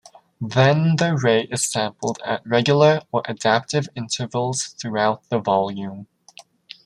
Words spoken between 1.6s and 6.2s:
sampled at regular or adaptive intervals throughout the volume.